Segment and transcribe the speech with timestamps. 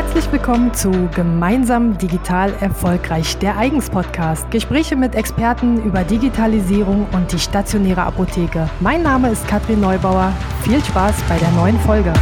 [0.00, 4.48] Herzlich willkommen zu Gemeinsam Digital Erfolgreich, der Eigens Podcast.
[4.52, 8.70] Gespräche mit Experten über Digitalisierung und die stationäre Apotheke.
[8.78, 10.32] Mein Name ist Katrin Neubauer.
[10.62, 12.12] Viel Spaß bei der neuen Folge.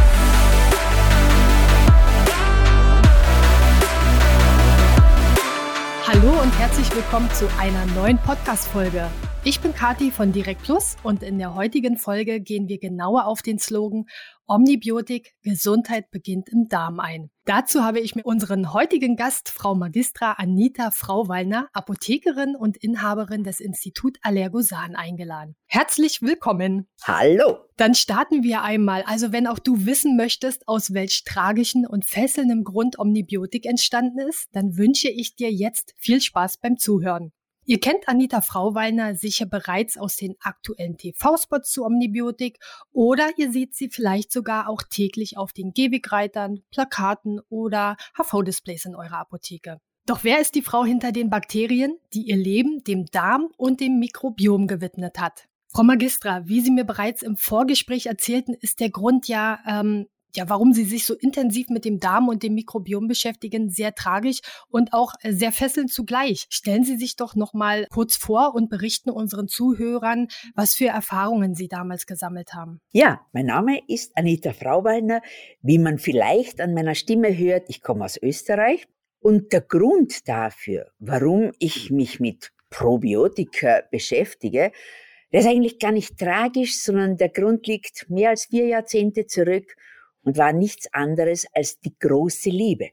[6.07, 9.05] Hallo und herzlich willkommen zu einer neuen Podcast-Folge.
[9.43, 13.43] Ich bin Kati von Direkt Plus und in der heutigen Folge gehen wir genauer auf
[13.43, 14.07] den Slogan
[14.47, 17.29] Omnibiotik Gesundheit beginnt im Darm ein.
[17.43, 23.59] Dazu habe ich mir unseren heutigen Gast, Frau Magistra Anita Frauwallner, Apothekerin und Inhaberin des
[23.59, 25.55] Institut Allergosan eingeladen.
[25.65, 26.87] Herzlich willkommen.
[27.03, 27.57] Hallo.
[27.75, 29.03] Dann starten wir einmal.
[29.03, 34.47] Also wenn auch du wissen möchtest, aus welch tragischen und fesselndem Grund Omnibiotik entstanden ist,
[34.53, 37.31] dann wünsche ich dir jetzt viel Spaß beim Zuhören.
[37.69, 42.59] Ihr kennt Anita Frauwallner sicher bereits aus den aktuellen TV-Spots zu Omnibiotik
[42.93, 48.95] oder ihr seht sie vielleicht sogar auch täglich auf den Gehwegreitern, Plakaten oder HV-Displays in
[48.95, 49.81] eurer Apotheke.
[50.05, 53.99] Doch wer ist die Frau hinter den Bakterien, die ihr Leben dem Darm und dem
[53.99, 55.49] Mikrobiom gewidmet hat?
[55.67, 60.47] Frau Magistra, wie Sie mir bereits im Vorgespräch erzählten, ist der Grund ja ähm, ja,
[60.49, 64.93] warum sie sich so intensiv mit dem Darm und dem Mikrobiom beschäftigen, sehr tragisch und
[64.93, 66.45] auch äh, sehr fesselnd zugleich.
[66.49, 71.55] Stellen Sie sich doch noch mal kurz vor und berichten unseren Zuhörern, was für Erfahrungen
[71.55, 72.81] Sie damals gesammelt haben.
[72.91, 75.21] Ja, mein Name ist Anita Frauwallner.
[75.63, 78.87] Wie man vielleicht an meiner Stimme hört, ich komme aus Österreich.
[79.19, 84.71] Und der Grund dafür, warum ich mich mit Probiotika beschäftige,
[85.33, 89.75] der ist eigentlich gar nicht tragisch, sondern der Grund liegt mehr als vier Jahrzehnte zurück
[90.27, 92.89] und war nichts anderes als die große Liebe.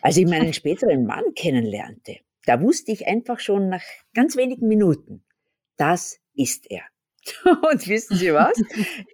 [0.00, 3.82] Als ich meinen späteren Mann kennenlernte, da wusste ich einfach schon nach
[4.14, 5.24] ganz wenigen Minuten,
[5.76, 6.82] das ist er.
[7.44, 8.56] Und wissen Sie was?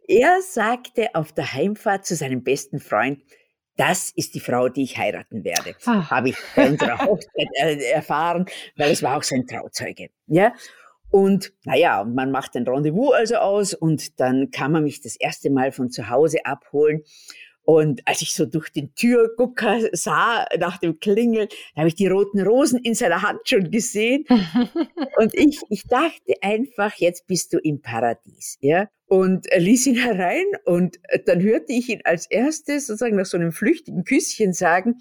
[0.06, 3.22] er sagte auf der Heimfahrt zu seinem besten Freund,
[3.77, 5.75] das ist die Frau, die ich heiraten werde.
[5.86, 6.10] Ah.
[6.10, 8.44] Habe ich bei unserer Hochzeit erfahren,
[8.77, 10.10] weil es war auch sein Trauzeuge.
[10.27, 10.53] Ja,
[11.12, 15.50] und naja, man macht ein Rendezvous also aus und dann kann man mich das erste
[15.50, 17.03] Mal von zu Hause abholen.
[17.65, 22.06] Und als ich so durch den Türgucker sah, nach dem Klingeln, da habe ich die
[22.06, 24.25] roten Rosen in seiner Hand schon gesehen.
[25.19, 28.89] und ich, ich dachte einfach, jetzt bist du im Paradies, ja.
[29.06, 33.53] Und ließ ihn herein und dann hörte ich ihn als erstes sozusagen nach so einem
[33.53, 34.94] flüchtigen Küsschen sagen,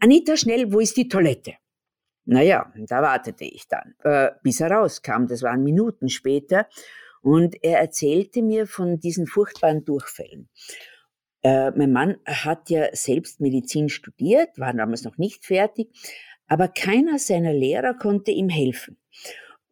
[0.00, 1.54] Anita, schnell, wo ist die Toilette?
[2.26, 5.26] Naja, da wartete ich dann, äh, bis er rauskam.
[5.26, 6.66] Das waren Minuten später.
[7.20, 10.48] Und er erzählte mir von diesen furchtbaren Durchfällen.
[11.42, 15.88] Äh, mein Mann hat ja selbst Medizin studiert, war damals noch nicht fertig,
[16.46, 18.98] aber keiner seiner Lehrer konnte ihm helfen.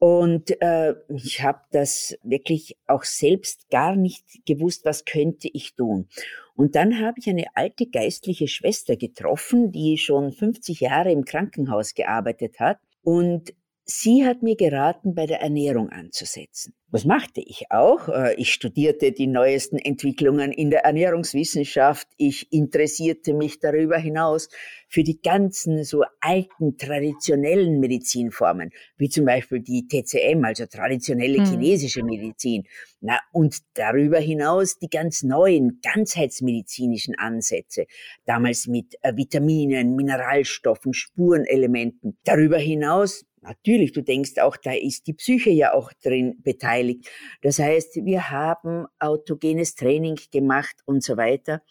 [0.02, 6.08] Und äh, ich habe das wirklich auch selbst gar nicht gewusst, was könnte ich tun.
[6.56, 11.94] Und dann habe ich eine alte geistliche Schwester getroffen, die schon 50 Jahre im Krankenhaus
[11.94, 12.80] gearbeitet hat.
[13.04, 13.54] Und
[13.84, 16.72] Sie hat mir geraten, bei der Ernährung anzusetzen.
[16.92, 18.08] Was machte ich auch?
[18.08, 22.06] Äh, ich studierte die neuesten Entwicklungen in der Ernährungswissenschaft.
[22.16, 24.50] Ich interessierte mich darüber hinaus
[24.88, 31.46] für die ganzen so alten traditionellen Medizinformen, wie zum Beispiel die TCM, also traditionelle hm.
[31.46, 32.64] chinesische Medizin.
[33.00, 37.86] Na, und darüber hinaus die ganz neuen ganzheitsmedizinischen Ansätze,
[38.26, 42.18] damals mit äh, Vitaminen, Mineralstoffen, Spurenelementen.
[42.22, 47.10] Darüber hinaus Natürlich, du denkst auch, da ist die Psyche ja auch drin beteiligt.
[47.42, 51.62] Das heißt, wir haben autogenes Training gemacht und so weiter.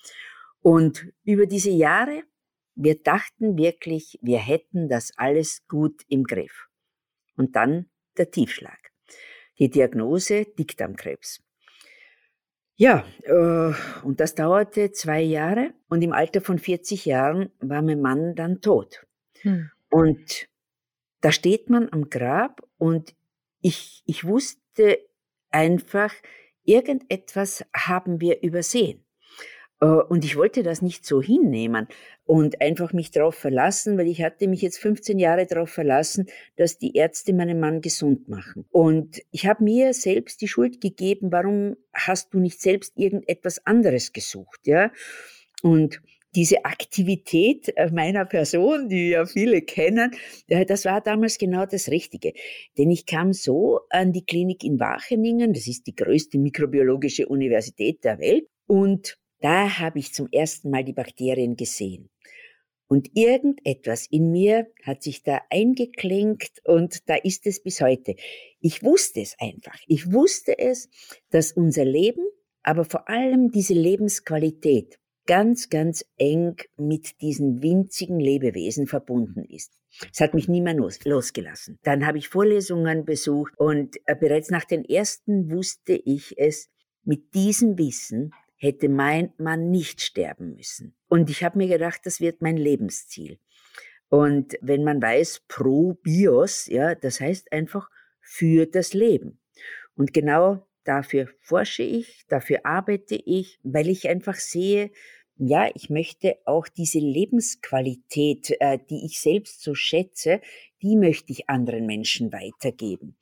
[0.61, 2.23] Und über diese Jahre,
[2.75, 6.67] wir dachten wirklich, wir hätten das alles gut im Griff.
[7.37, 8.91] Und dann der Tiefschlag.
[9.57, 11.41] Die Diagnose Dickdarmkrebs.
[12.75, 13.73] Ja, äh,
[14.03, 18.59] und das dauerte zwei Jahre und im Alter von 40 Jahren war mein Mann dann
[18.59, 19.05] tot.
[19.41, 19.69] Hm.
[19.89, 20.49] Und
[21.21, 23.15] da steht man am Grab und
[23.61, 24.99] ich, ich wusste
[25.51, 26.13] einfach,
[26.63, 29.03] irgendetwas haben wir übersehen.
[29.81, 31.87] Äh, und ich wollte das nicht so hinnehmen
[32.25, 36.77] und einfach mich darauf verlassen, weil ich hatte mich jetzt 15 Jahre darauf verlassen, dass
[36.77, 38.65] die Ärzte meinen Mann gesund machen.
[38.71, 44.13] Und ich habe mir selbst die Schuld gegeben, warum hast du nicht selbst irgendetwas anderes
[44.13, 44.91] gesucht, ja?
[45.61, 46.01] Und
[46.35, 50.11] diese Aktivität äh, meiner Person, die ja viele kennen,
[50.47, 52.33] äh, das war damals genau das Richtige.
[52.77, 58.03] Denn ich kam so an die Klinik in Wacheningen, das ist die größte mikrobiologische Universität
[58.03, 62.09] der Welt, und da habe ich zum ersten Mal die Bakterien gesehen.
[62.87, 68.15] Und irgendetwas in mir hat sich da eingeklinkt und da ist es bis heute.
[68.59, 69.79] Ich wusste es einfach.
[69.87, 70.89] Ich wusste es,
[71.29, 72.25] dass unser Leben,
[72.63, 74.99] aber vor allem diese Lebensqualität
[75.31, 79.71] ganz, ganz eng mit diesen winzigen Lebewesen verbunden ist.
[80.11, 81.79] Es hat mich nie mehr los, losgelassen.
[81.83, 86.69] Dann habe ich Vorlesungen besucht und äh, bereits nach den ersten wusste ich es,
[87.05, 90.95] mit diesem Wissen hätte mein Mann nicht sterben müssen.
[91.07, 93.39] Und ich habe mir gedacht, das wird mein Lebensziel.
[94.09, 97.89] Und wenn man weiß, pro Bios, ja, das heißt einfach
[98.19, 99.39] für das Leben.
[99.95, 104.91] Und genau dafür forsche ich, dafür arbeite ich, weil ich einfach sehe,
[105.43, 110.39] ja, ich möchte auch diese Lebensqualität, äh, die ich selbst so schätze,
[110.83, 113.15] die möchte ich anderen Menschen weitergeben.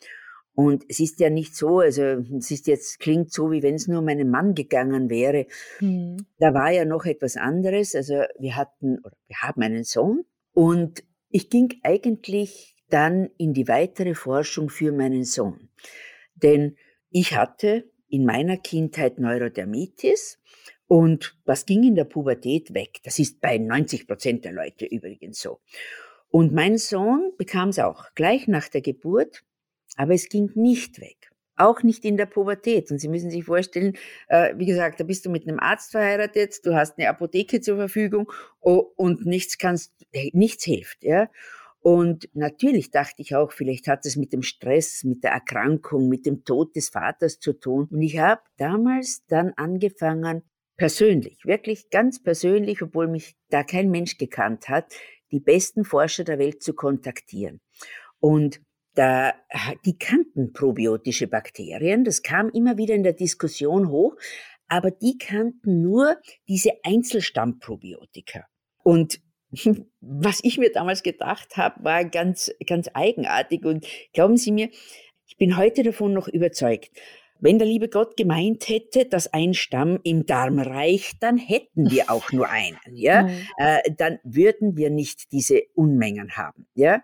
[0.53, 2.03] Und es ist ja nicht so, also
[2.37, 5.47] es ist jetzt, klingt so, wie wenn es nur um meinen Mann gegangen wäre.
[5.79, 6.25] Mhm.
[6.39, 7.95] Da war ja noch etwas anderes.
[7.95, 13.69] Also wir hatten, oder wir haben einen Sohn und ich ging eigentlich dann in die
[13.69, 15.69] weitere Forschung für meinen Sohn.
[16.35, 16.75] Denn
[17.11, 20.39] ich hatte in meiner Kindheit Neurodermitis
[20.89, 22.99] und das ging in der Pubertät weg.
[23.03, 25.59] Das ist bei 90 Prozent der Leute übrigens so.
[26.31, 29.43] Und mein Sohn bekam es auch gleich nach der Geburt,
[29.97, 31.29] aber es ging nicht weg.
[31.55, 32.89] Auch nicht in der Pubertät.
[32.89, 33.97] Und Sie müssen sich vorstellen,
[34.29, 37.77] äh, wie gesagt, da bist du mit einem Arzt verheiratet, du hast eine Apotheke zur
[37.77, 39.93] Verfügung oh, und nichts kannst,
[40.33, 41.29] nichts hilft, ja.
[41.81, 46.25] Und natürlich dachte ich auch, vielleicht hat es mit dem Stress, mit der Erkrankung, mit
[46.25, 47.87] dem Tod des Vaters zu tun.
[47.91, 50.41] Und ich habe damals dann angefangen,
[50.79, 54.85] persönlich, wirklich ganz persönlich, obwohl mich da kein Mensch gekannt hat,
[55.31, 57.59] die besten Forscher der Welt zu kontaktieren.
[58.19, 58.61] Und
[58.95, 59.33] da,
[59.85, 64.15] die kannten probiotische Bakterien, das kam immer wieder in der Diskussion hoch,
[64.67, 66.17] aber die kannten nur
[66.47, 68.45] diese Einzelstammprobiotika.
[68.83, 69.19] Und
[69.99, 73.65] was ich mir damals gedacht habe, war ganz, ganz eigenartig.
[73.65, 74.69] Und glauben Sie mir,
[75.27, 76.89] ich bin heute davon noch überzeugt.
[77.39, 82.11] Wenn der liebe Gott gemeint hätte, dass ein Stamm im Darm reicht, dann hätten wir
[82.11, 83.29] auch nur einen, ja.
[83.57, 87.01] Äh, dann würden wir nicht diese Unmengen haben, ja.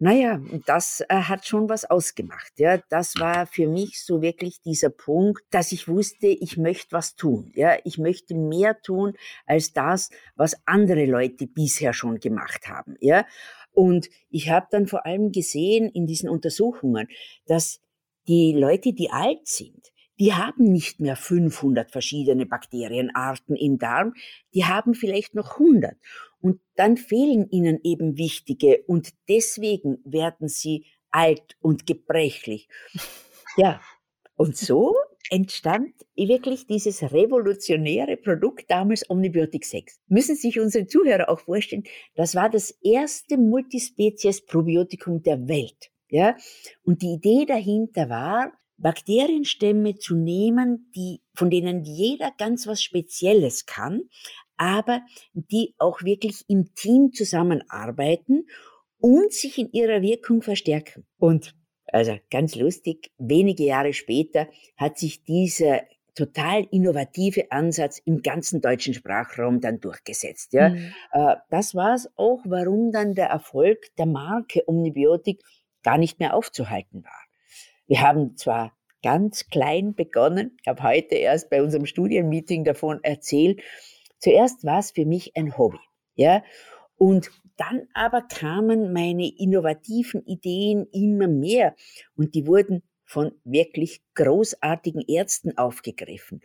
[0.00, 2.52] Naja, das äh, hat schon was ausgemacht.
[2.58, 7.16] Ja, das war für mich so wirklich dieser Punkt, dass ich wusste, ich möchte was
[7.16, 7.50] tun.
[7.56, 9.14] Ja, ich möchte mehr tun
[9.44, 12.94] als das, was andere Leute bisher schon gemacht haben.
[13.00, 13.26] Ja,
[13.72, 17.08] und ich habe dann vor allem gesehen in diesen Untersuchungen,
[17.46, 17.80] dass
[18.28, 19.90] die Leute, die alt sind,
[20.20, 24.14] die haben nicht mehr 500 verschiedene Bakterienarten im Darm,
[24.54, 25.96] die haben vielleicht noch 100.
[26.40, 32.68] Und dann fehlen ihnen eben wichtige und deswegen werden sie alt und gebrechlich.
[33.56, 33.80] Ja,
[34.36, 34.94] und so
[35.30, 40.00] entstand wirklich dieses revolutionäre Produkt damals Omnibiotic 6.
[40.06, 41.84] Müssen sich unsere Zuhörer auch vorstellen,
[42.14, 45.90] das war das erste Multispezies-Probiotikum der Welt.
[46.10, 46.36] Ja?
[46.84, 53.66] Und die Idee dahinter war, Bakterienstämme zu nehmen, die, von denen jeder ganz was Spezielles
[53.66, 54.02] kann,
[54.56, 55.02] aber
[55.32, 58.46] die auch wirklich im Team zusammenarbeiten
[58.98, 61.06] und sich in ihrer Wirkung verstärken.
[61.18, 61.54] Und
[61.86, 65.82] also ganz lustig, wenige Jahre später hat sich dieser
[66.14, 70.52] total innovative Ansatz im ganzen deutschen Sprachraum dann durchgesetzt.
[70.52, 70.70] Ja.
[70.70, 70.92] Mhm.
[71.12, 75.42] Äh, das war es auch, warum dann der Erfolg der Marke Omnibiotik
[75.88, 77.20] gar nicht mehr aufzuhalten war.
[77.86, 83.62] Wir haben zwar ganz klein begonnen, ich habe heute erst bei unserem Studienmeeting davon erzählt,
[84.18, 85.78] Zuerst war es für mich ein Hobby,
[86.14, 86.42] ja.
[86.96, 91.74] Und dann aber kamen meine innovativen Ideen immer mehr
[92.16, 96.40] und die wurden von wirklich großartigen Ärzten aufgegriffen.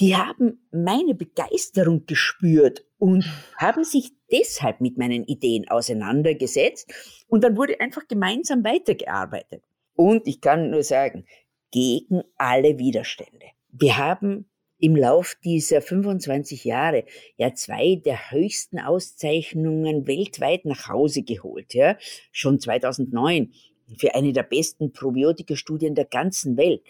[0.00, 3.24] Die haben meine Begeisterung gespürt und
[3.58, 6.92] haben sich deshalb mit meinen Ideen auseinandergesetzt
[7.28, 9.62] und dann wurde einfach gemeinsam weitergearbeitet.
[9.94, 11.26] Und ich kann nur sagen,
[11.70, 13.46] gegen alle Widerstände.
[13.70, 14.48] Wir haben
[14.78, 17.04] im Lauf dieser 25 Jahre
[17.36, 21.96] ja zwei der höchsten Auszeichnungen weltweit nach Hause geholt, ja,
[22.32, 23.52] schon 2009
[23.96, 26.82] für eine der besten Probiotika-Studien der ganzen Welt.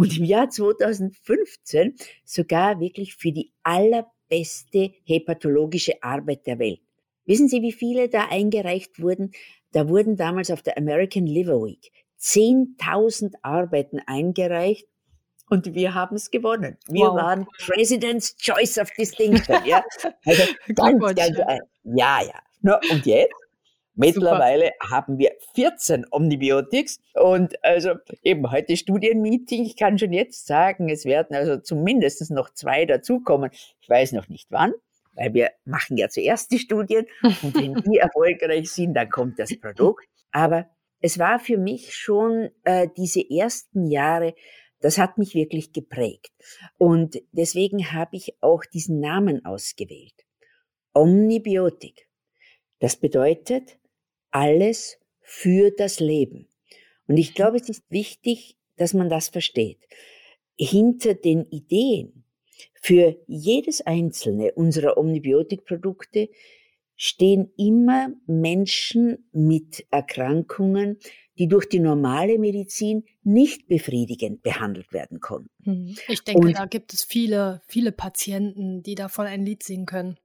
[0.00, 6.80] Und im Jahr 2015 sogar wirklich für die allerbeste hepatologische Arbeit der Welt.
[7.26, 9.32] Wissen Sie, wie viele da eingereicht wurden?
[9.72, 14.86] Da wurden damals auf der American Liver Week 10.000 Arbeiten eingereicht
[15.50, 16.78] und wir haben es gewonnen.
[16.88, 17.16] Wir wow.
[17.16, 19.66] waren President's Choice of Distinction.
[19.66, 19.84] Ja,
[20.24, 20.42] also
[20.74, 21.36] ganz, ganz,
[21.84, 22.40] ja, ja.
[22.62, 23.34] No, und jetzt?
[24.00, 24.96] Mittlerweile Super.
[24.96, 29.64] haben wir 14 Omnibiotics und also eben heute Studienmeeting.
[29.64, 33.50] Ich kann schon jetzt sagen, es werden also zumindest noch zwei dazukommen.
[33.80, 34.72] Ich weiß noch nicht wann,
[35.12, 39.54] weil wir machen ja zuerst die Studien und wenn die erfolgreich sind, dann kommt das
[39.60, 40.06] Produkt.
[40.32, 44.34] Aber es war für mich schon äh, diese ersten Jahre
[44.82, 46.32] Das hat mich wirklich geprägt.
[46.78, 50.24] Und deswegen habe ich auch diesen Namen ausgewählt.
[50.94, 52.08] Omnibiotik.
[52.78, 53.78] Das bedeutet
[54.30, 56.48] alles für das Leben.
[57.06, 59.78] Und ich glaube, es ist wichtig, dass man das versteht.
[60.58, 62.24] Hinter den Ideen
[62.74, 66.28] für jedes einzelne unserer Omnibiotikprodukte
[66.96, 70.98] stehen immer Menschen mit Erkrankungen,
[71.38, 75.50] die durch die normale Medizin nicht befriedigend behandelt werden konnten.
[75.64, 75.96] Hm.
[76.08, 80.18] Ich denke, Und, da gibt es viele, viele Patienten, die davon ein Lied singen können.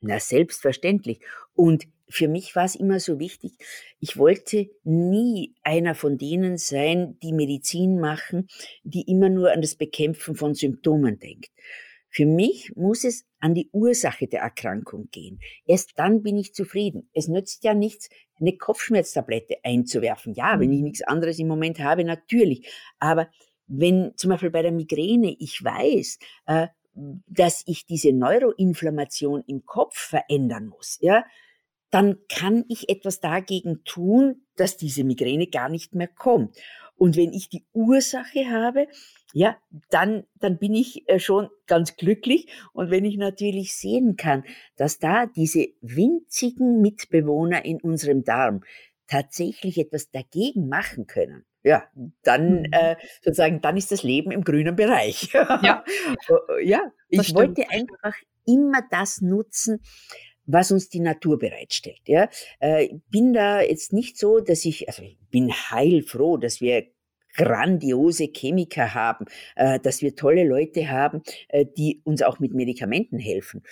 [0.00, 1.20] Na, selbstverständlich.
[1.54, 3.52] Und für mich war es immer so wichtig,
[4.00, 8.48] ich wollte nie einer von denen sein, die Medizin machen,
[8.82, 11.50] die immer nur an das Bekämpfen von Symptomen denkt.
[12.10, 15.40] Für mich muss es an die Ursache der Erkrankung gehen.
[15.66, 17.10] Erst dann bin ich zufrieden.
[17.12, 18.08] Es nützt ja nichts,
[18.38, 20.32] eine Kopfschmerztablette einzuwerfen.
[20.34, 20.84] Ja, wenn ich mhm.
[20.84, 22.68] nichts anderes im Moment habe, natürlich.
[23.00, 23.28] Aber
[23.66, 29.96] wenn zum Beispiel bei der Migräne ich weiß, äh, dass ich diese Neuroinflammation im Kopf
[29.96, 31.24] verändern muss, ja,
[31.94, 36.56] dann kann ich etwas dagegen tun, dass diese Migräne gar nicht mehr kommt.
[36.96, 38.88] Und wenn ich die Ursache habe,
[39.32, 39.56] ja,
[39.90, 42.48] dann, dann bin ich äh, schon ganz glücklich.
[42.72, 44.42] Und wenn ich natürlich sehen kann,
[44.76, 48.64] dass da diese winzigen Mitbewohner in unserem Darm
[49.06, 51.84] tatsächlich etwas dagegen machen können, ja,
[52.24, 52.72] dann mhm.
[52.72, 55.32] äh, sozusagen, dann ist das Leben im grünen Bereich.
[55.32, 55.84] Ja,
[56.62, 58.14] ja ich wollte einfach
[58.46, 59.80] immer das nutzen,
[60.46, 62.02] was uns die Natur bereitstellt.
[62.06, 62.28] Ja,
[62.60, 66.86] äh, bin da jetzt nicht so, dass ich, also ich bin heilfroh, dass wir
[67.36, 73.18] grandiose Chemiker haben, äh, dass wir tolle Leute haben, äh, die uns auch mit Medikamenten
[73.18, 73.62] helfen.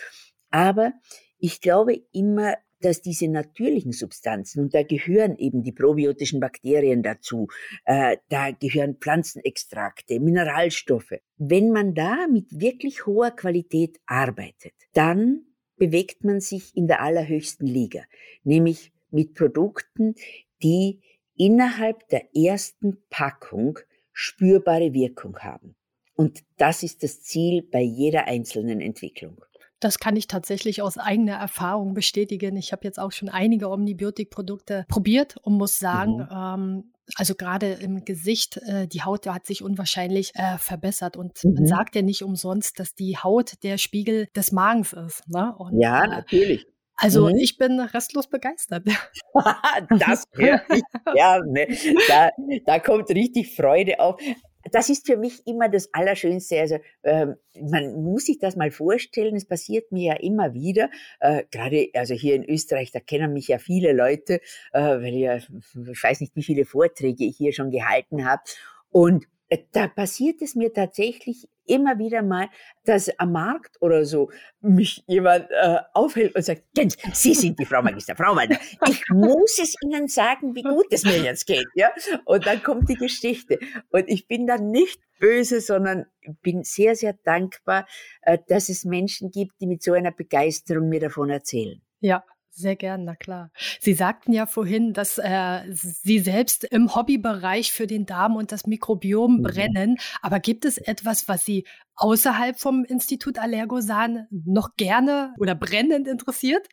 [0.50, 0.92] Aber
[1.38, 7.46] ich glaube immer, dass diese natürlichen Substanzen, und da gehören eben die probiotischen Bakterien dazu,
[7.84, 11.14] äh, da gehören Pflanzenextrakte, Mineralstoffe.
[11.38, 15.46] Wenn man da mit wirklich hoher Qualität arbeitet, dann
[15.82, 18.02] bewegt man sich in der allerhöchsten Liga,
[18.44, 20.14] nämlich mit Produkten,
[20.62, 21.00] die
[21.36, 23.80] innerhalb der ersten Packung
[24.12, 25.74] spürbare Wirkung haben.
[26.14, 29.44] Und das ist das Ziel bei jeder einzelnen Entwicklung.
[29.80, 32.56] Das kann ich tatsächlich aus eigener Erfahrung bestätigen.
[32.56, 36.28] Ich habe jetzt auch schon einige Omnibiotik-Produkte probiert und muss sagen, mhm.
[36.30, 41.16] ähm, also gerade im Gesicht, äh, die Haut hat sich unwahrscheinlich äh, verbessert.
[41.16, 41.54] Und mhm.
[41.54, 45.28] man sagt ja nicht umsonst, dass die Haut der Spiegel des Magens ist.
[45.28, 45.54] Ne?
[45.58, 46.66] Und, ja, äh, natürlich.
[46.96, 47.36] Also mhm.
[47.36, 48.86] ich bin restlos begeistert.
[49.98, 50.82] das hört ich.
[51.14, 51.66] Ja, ne,
[52.06, 52.30] da,
[52.64, 54.20] da kommt richtig Freude auf.
[54.70, 56.60] Das ist für mich immer das Allerschönste.
[56.60, 59.34] Also ähm, man muss sich das mal vorstellen.
[59.36, 60.90] Es passiert mir ja immer wieder.
[61.20, 64.40] Äh, Gerade also hier in Österreich, da kennen mich ja viele Leute,
[64.72, 68.42] äh, weil ja ich weiß nicht, wie viele Vorträge ich hier schon gehalten habe.
[68.90, 69.41] Und äh,
[69.72, 72.48] da passiert es mir tatsächlich immer wieder mal,
[72.84, 74.30] dass am Markt oder so
[74.60, 78.58] mich jemand äh, aufhält und sagt, Jens, Sie sind die Frau Magister, Frau Waldner.
[78.88, 81.66] Ich muss es Ihnen sagen, wie gut es mir jetzt geht.
[81.74, 81.92] Ja?
[82.24, 83.58] Und dann kommt die Geschichte.
[83.90, 86.06] Und ich bin dann nicht böse, sondern
[86.42, 87.86] bin sehr, sehr dankbar,
[88.22, 91.80] äh, dass es Menschen gibt, die mit so einer Begeisterung mir davon erzählen.
[92.00, 93.50] Ja, sehr gern, na klar.
[93.80, 98.66] Sie sagten ja vorhin, dass äh, Sie selbst im Hobbybereich für den Darm und das
[98.66, 99.42] Mikrobiom mhm.
[99.42, 99.96] brennen.
[100.20, 101.64] Aber gibt es etwas, was Sie
[101.96, 106.68] außerhalb vom Institut Allergosan noch gerne oder brennend interessiert?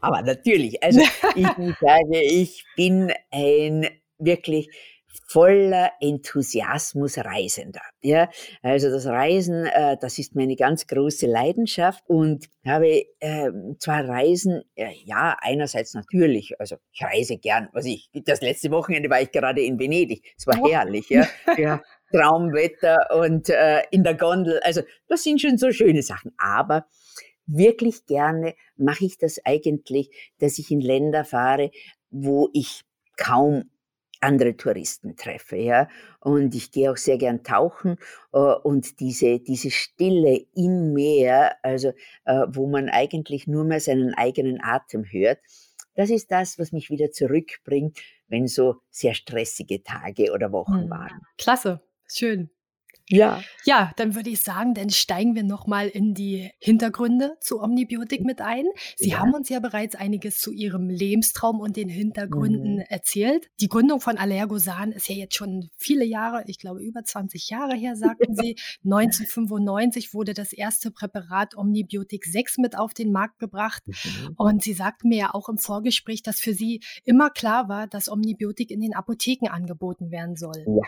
[0.00, 0.82] Aber natürlich.
[0.82, 1.00] Also
[1.34, 1.46] ich
[1.80, 3.86] sage, ich bin ein
[4.18, 4.70] wirklich
[5.26, 7.82] voller Enthusiasmus Reisender.
[8.00, 8.28] Ja,
[8.62, 14.62] also das Reisen, äh, das ist meine ganz große Leidenschaft und habe äh, zwar Reisen,
[14.74, 17.68] äh, ja einerseits natürlich, also ich reise gern.
[17.72, 20.24] Was ich das letzte Wochenende war ich gerade in Venedig.
[20.36, 20.68] Es war oh.
[20.68, 21.26] herrlich, ja.
[21.56, 21.82] ja.
[22.12, 24.60] Traumwetter und äh, in der Gondel.
[24.62, 26.32] Also das sind schon so schöne Sachen.
[26.38, 26.86] Aber
[27.46, 31.70] wirklich gerne mache ich das eigentlich, dass ich in Länder fahre,
[32.10, 32.82] wo ich
[33.16, 33.70] kaum
[34.26, 35.88] andere Touristen treffe, ja.
[36.20, 37.96] Und ich gehe auch sehr gern tauchen
[38.32, 41.92] äh, und diese, diese Stille im Meer, also
[42.24, 45.38] äh, wo man eigentlich nur mehr seinen eigenen Atem hört,
[45.94, 50.90] das ist das, was mich wieder zurückbringt, wenn so sehr stressige Tage oder Wochen hm.
[50.90, 51.22] waren.
[51.38, 52.50] Klasse, schön.
[53.08, 53.42] Ja.
[53.64, 58.40] Ja, dann würde ich sagen, dann steigen wir nochmal in die Hintergründe zu Omnibiotik mit
[58.40, 58.64] ein.
[58.96, 59.18] Sie ja.
[59.18, 62.84] haben uns ja bereits einiges zu Ihrem Lebenstraum und den Hintergründen mhm.
[62.88, 63.48] erzählt.
[63.60, 67.74] Die Gründung von Allergosan ist ja jetzt schon viele Jahre, ich glaube über 20 Jahre
[67.74, 68.56] her, sagten Sie.
[68.84, 73.82] 1995 wurde das erste Präparat Omnibiotik 6 mit auf den Markt gebracht.
[73.86, 74.34] Mhm.
[74.36, 78.08] Und Sie sagten mir ja auch im Vorgespräch, dass für Sie immer klar war, dass
[78.08, 80.64] Omnibiotik in den Apotheken angeboten werden soll.
[80.66, 80.82] Ja.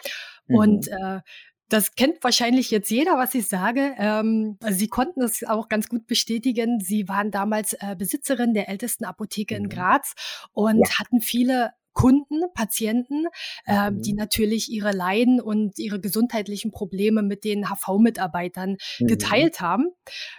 [0.49, 0.57] Mhm.
[0.57, 1.21] Und äh,
[1.69, 3.95] Das kennt wahrscheinlich jetzt jeder, was ich sage.
[3.99, 6.81] Ähm, Sie konnten das auch ganz gut bestätigen.
[6.81, 9.69] Sie waren damals äh, Besitzerin der ältesten Apotheke in mhm.
[9.69, 10.15] Graz
[10.53, 10.99] und ja.
[10.99, 13.27] hatten viele Kunden, Patienten,
[13.67, 14.19] äh, die mhm.
[14.19, 19.07] natürlich ihre Leiden und ihre gesundheitlichen Probleme mit den HV-Mitarbeitern mhm.
[19.07, 19.89] geteilt haben.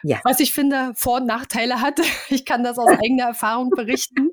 [0.04, 0.22] Ja.
[0.24, 2.00] Was ich finde, Vor- und Nachteile hat.
[2.32, 4.30] Ich kann das aus eigener Erfahrung berichten.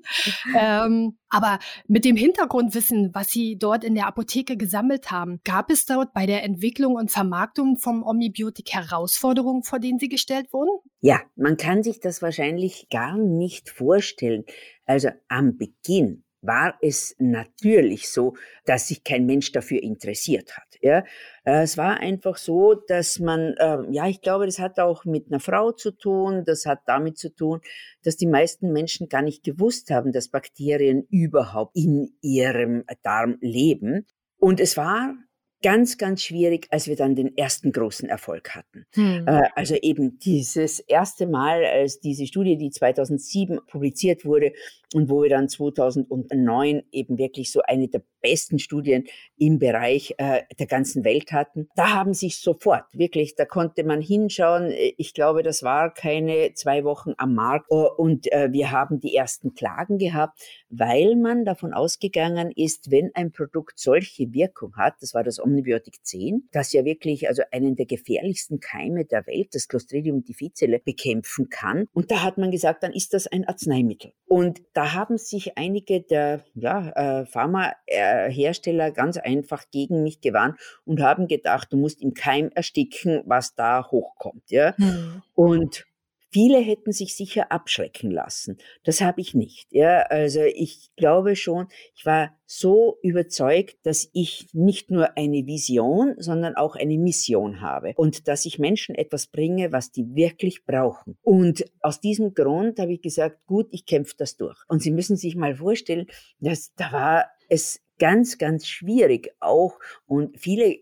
[0.58, 1.58] ähm, aber
[1.88, 6.26] mit dem Hintergrundwissen, was Sie dort in der Apotheke gesammelt haben, gab es dort bei
[6.26, 10.70] der Entwicklung und Vermarktung vom Omnibiotik Herausforderungen, vor denen Sie gestellt wurden?
[11.00, 14.44] Ja, man kann sich das wahrscheinlich gar nicht vorstellen.
[14.85, 18.34] Also am Beginn war es natürlich so,
[18.64, 20.66] dass sich kein Mensch dafür interessiert hat.
[20.80, 20.98] Ja,
[21.44, 25.26] äh, es war einfach so, dass man, äh, ja, ich glaube, das hat auch mit
[25.28, 26.44] einer Frau zu tun.
[26.44, 27.60] Das hat damit zu tun,
[28.02, 34.06] dass die meisten Menschen gar nicht gewusst haben, dass Bakterien überhaupt in ihrem Darm leben.
[34.38, 35.14] Und es war
[35.62, 38.84] ganz, ganz schwierig, als wir dann den ersten großen Erfolg hatten.
[38.94, 39.26] Hm.
[39.26, 44.52] Äh, also eben dieses erste Mal, als diese Studie, die 2007 publiziert wurde
[44.95, 49.05] und wo wir dann 2009 eben wirklich so eine der besten Studien
[49.37, 54.00] im Bereich äh, der ganzen Welt hatten, da haben sich sofort wirklich, da konnte man
[54.00, 54.73] hinschauen.
[54.97, 59.55] Ich glaube, das war keine zwei Wochen am Markt und äh, wir haben die ersten
[59.55, 65.25] Klagen gehabt, weil man davon ausgegangen ist, wenn ein Produkt solche Wirkung hat, das war
[65.25, 70.25] das Omnibiotik 10, das ja wirklich also einen der gefährlichsten Keime der Welt, das Clostridium
[70.25, 71.87] difficile, bekämpfen kann.
[71.93, 74.12] Und da hat man gesagt, dann ist das ein Arzneimittel.
[74.26, 81.00] Und da haben sich einige der ja, äh, Pharmahersteller ganz einfach gegen mich gewarnt und
[81.00, 84.50] haben gedacht, du musst im Keim ersticken, was da hochkommt.
[84.50, 84.76] Ja?
[84.76, 85.23] Hm.
[85.35, 85.87] Und
[86.30, 88.59] Viele hätten sich sicher abschrecken lassen.
[88.85, 89.66] Das habe ich nicht.
[89.71, 96.14] Ja, also ich glaube schon, ich war so überzeugt, dass ich nicht nur eine Vision,
[96.18, 101.16] sondern auch eine Mission habe und dass ich Menschen etwas bringe, was die wirklich brauchen.
[101.23, 104.59] Und aus diesem Grund habe ich gesagt, gut, ich kämpfe das durch.
[104.68, 106.06] Und Sie müssen sich mal vorstellen,
[106.40, 109.78] dass da war es ganz, ganz schwierig auch.
[110.06, 110.76] Und viele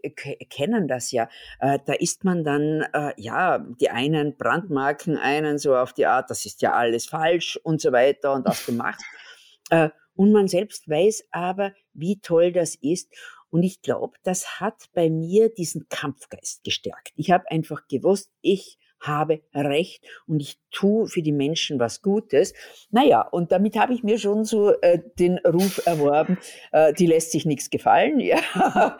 [0.51, 1.29] kennen das ja.
[1.61, 6.31] Äh, da ist man dann, äh, ja, die einen brandmarken einen so auf die Art,
[6.31, 9.03] das ist ja alles falsch und so weiter und das gemacht.
[9.71, 13.13] äh, und man selbst weiß aber, wie toll das ist.
[13.51, 17.13] Und ich glaube, das hat bei mir diesen Kampfgeist gestärkt.
[17.17, 22.55] Ich habe einfach gewusst, ich habe Recht und ich tue für die Menschen was Gutes.
[22.91, 26.39] Naja, und damit habe ich mir schon so äh, den Ruf erworben,
[26.73, 28.21] äh, die lässt sich nichts gefallen.
[28.25, 28.97] Ja.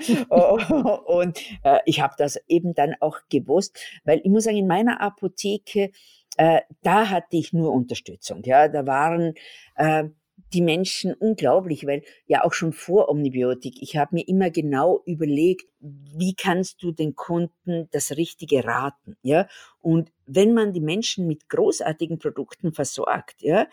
[1.07, 5.01] und äh, ich habe das eben dann auch gewusst, weil ich muss sagen, in meiner
[5.01, 5.91] Apotheke,
[6.37, 8.43] äh, da hatte ich nur Unterstützung.
[8.45, 9.35] Ja, da waren
[9.77, 10.05] äh,
[10.53, 15.67] die Menschen unglaublich, weil ja auch schon vor Omnibiotik, ich habe mir immer genau überlegt,
[15.81, 19.49] wie kannst du den Kunden das Richtige raten, ja?
[19.81, 23.67] Und wenn man die Menschen mit großartigen Produkten versorgt, ja,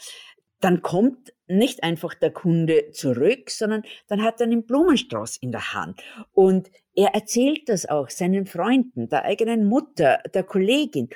[0.60, 5.74] dann kommt nicht einfach der Kunde zurück, sondern dann hat er einen Blumenstrauß in der
[5.74, 6.02] Hand.
[6.34, 11.10] Und er erzählt das auch seinen Freunden, der eigenen Mutter, der Kollegin.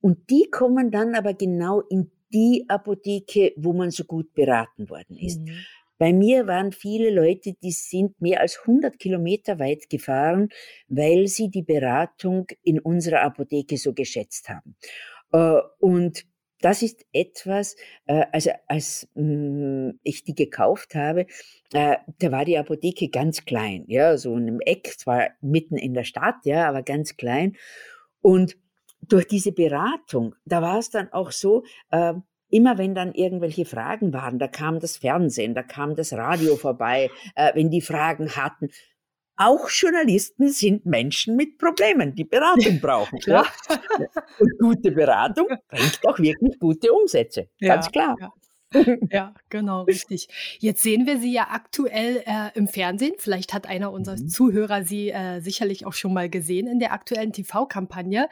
[0.00, 5.16] Und die kommen dann aber genau in die Apotheke, wo man so gut beraten worden
[5.16, 5.40] ist.
[5.40, 5.64] Mhm.
[5.96, 10.48] Bei mir waren viele Leute, die sind mehr als 100 Kilometer weit gefahren,
[10.88, 14.76] weil sie die Beratung in unserer Apotheke so geschätzt haben.
[15.32, 16.26] Äh, und
[16.60, 21.26] das ist etwas, äh, also als mm, ich die gekauft habe,
[21.72, 25.94] äh, da war die Apotheke ganz klein, ja, so in einem Eck, zwar mitten in
[25.94, 27.56] der Stadt, ja, aber ganz klein.
[28.20, 28.56] Und
[29.08, 32.14] durch diese Beratung, da war es dann auch so, äh,
[32.50, 37.10] immer wenn dann irgendwelche Fragen waren, da kam das Fernsehen, da kam das Radio vorbei,
[37.34, 38.70] äh, wenn die Fragen hatten.
[39.36, 43.18] Auch Journalisten sind Menschen mit Problemen, die Beratung brauchen.
[43.26, 43.44] ja.
[44.38, 47.48] Und gute Beratung bringt auch wirklich gute Umsätze.
[47.60, 48.16] Ganz ja, klar.
[48.20, 48.32] Ja.
[49.10, 50.28] ja, genau, richtig.
[50.58, 53.14] Jetzt sehen wir Sie ja aktuell äh, im Fernsehen.
[53.18, 54.28] Vielleicht hat einer unserer mhm.
[54.28, 58.28] Zuhörer Sie äh, sicherlich auch schon mal gesehen in der aktuellen TV-Kampagne.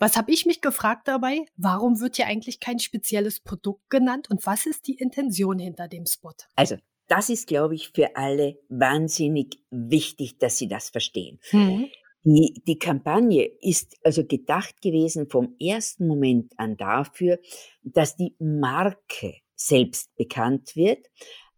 [0.00, 1.44] Was habe ich mich gefragt dabei?
[1.56, 6.06] Warum wird hier eigentlich kein spezielles Produkt genannt und was ist die Intention hinter dem
[6.06, 6.32] Spot?
[6.56, 11.38] Also, das ist, glaube ich, für alle wahnsinnig wichtig, dass sie das verstehen.
[11.52, 11.88] Mhm.
[12.24, 17.38] Die, die Kampagne ist also gedacht gewesen vom ersten Moment an dafür,
[17.82, 21.06] dass die Marke selbst bekannt wird.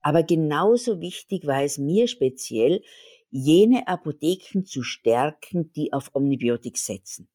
[0.01, 2.83] Aber genauso wichtig war es mir speziell,
[3.31, 7.29] jene Apotheken zu stärken, die auf Omnibiotik setzen.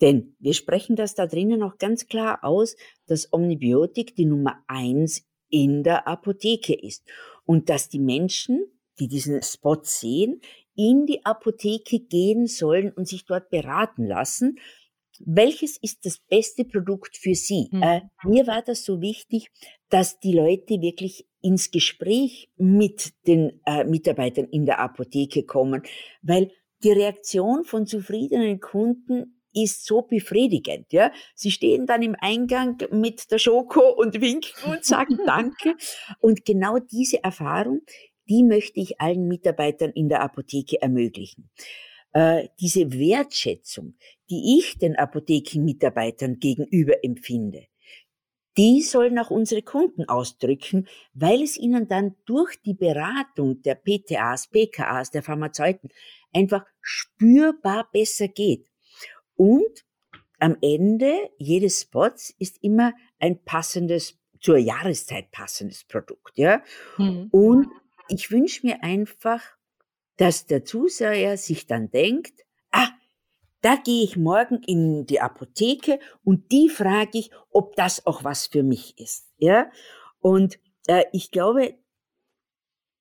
[0.00, 5.24] Denn wir sprechen das da drinnen auch ganz klar aus, dass Omnibiotik die Nummer eins
[5.48, 7.04] in der Apotheke ist
[7.44, 8.64] und dass die Menschen,
[9.00, 10.40] die diesen Spot sehen,
[10.74, 14.58] in die Apotheke gehen sollen und sich dort beraten lassen,
[15.24, 17.68] welches ist das beste Produkt für Sie?
[17.72, 17.82] Mhm.
[17.82, 19.50] Äh, mir war das so wichtig,
[19.88, 25.82] dass die Leute wirklich ins Gespräch mit den äh, Mitarbeitern in der Apotheke kommen,
[26.22, 26.52] weil
[26.84, 31.12] die Reaktion von zufriedenen Kunden ist so befriedigend, ja.
[31.34, 35.74] Sie stehen dann im Eingang mit der Schoko und winken und sagen Danke.
[36.20, 37.82] Und genau diese Erfahrung,
[38.28, 41.50] die möchte ich allen Mitarbeitern in der Apotheke ermöglichen.
[42.12, 43.94] Äh, diese Wertschätzung,
[44.30, 47.66] die ich den Apothekenmitarbeitern gegenüber empfinde,
[48.58, 54.48] die sollen auch unsere Kunden ausdrücken, weil es ihnen dann durch die Beratung der PTAs,
[54.48, 55.90] PKAs, der Pharmazeuten
[56.32, 58.66] einfach spürbar besser geht.
[59.38, 59.86] Und
[60.40, 66.62] am Ende jedes Spots ist immer ein passendes, zur Jahreszeit passendes Produkt, ja.
[66.96, 67.28] Mhm.
[67.30, 67.68] Und
[68.08, 69.42] ich wünsche mir einfach,
[70.16, 72.88] dass der Zuseher sich dann denkt, ah,
[73.60, 78.46] da gehe ich morgen in die Apotheke und die frage ich, ob das auch was
[78.46, 79.28] für mich ist.
[79.36, 79.70] Ja?
[80.20, 81.74] Und äh, ich glaube,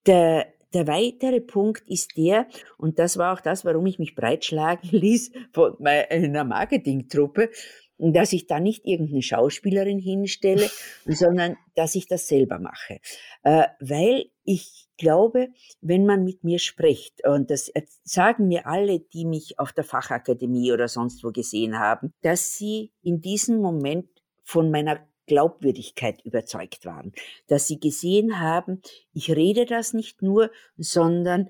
[0.05, 4.89] der, der weitere Punkt ist der, und das war auch das, warum ich mich breitschlagen
[4.91, 7.49] ließ von meiner Marketingtruppe,
[7.97, 10.69] dass ich da nicht irgendeine Schauspielerin hinstelle,
[11.05, 12.99] sondern dass ich das selber mache.
[13.43, 15.49] Äh, weil ich glaube,
[15.81, 17.71] wenn man mit mir spricht, und das
[18.03, 22.91] sagen mir alle, die mich auf der Fachakademie oder sonst wo gesehen haben, dass sie
[23.01, 24.07] in diesem Moment
[24.43, 27.13] von meiner Glaubwürdigkeit überzeugt waren,
[27.47, 28.81] dass sie gesehen haben,
[29.13, 31.49] ich rede das nicht nur, sondern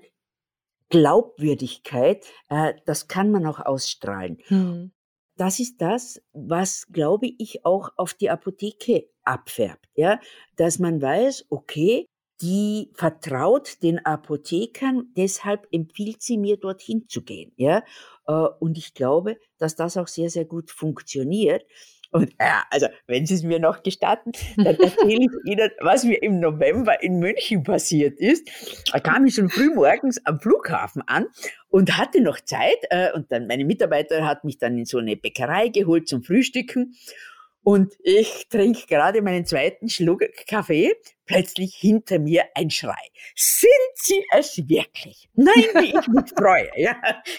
[0.90, 4.38] Glaubwürdigkeit, äh, das kann man auch ausstrahlen.
[4.48, 4.92] Hm
[5.38, 10.20] das ist das, was, glaube ich, auch auf die Apotheke abfärbt, ja,
[10.56, 12.06] dass man weiß, okay,
[12.40, 17.84] die vertraut den Apothekern, deshalb empfiehlt sie mir dorthin zu gehen, ja,
[18.26, 21.64] äh, und ich glaube, dass das auch sehr, sehr gut funktioniert.
[22.10, 26.22] Und ja, also wenn Sie es mir noch gestatten, dann erzähle ich Ihnen, was mir
[26.22, 28.48] im November in München passiert ist.
[28.92, 31.26] Da kam ich schon früh morgens am Flughafen an
[31.68, 32.78] und hatte noch Zeit.
[32.90, 36.94] Äh, und dann meine Mitarbeiterin hat mich dann in so eine Bäckerei geholt zum Frühstücken.
[37.62, 40.94] Und ich trinke gerade meinen zweiten Schluck Kaffee.
[41.26, 42.94] Plötzlich hinter mir ein Schrei.
[43.36, 45.28] Sind Sie es wirklich?
[45.34, 46.70] Nein, wie ich mich freue.
[46.76, 46.96] Ja,